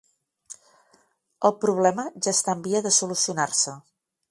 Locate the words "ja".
2.15-2.35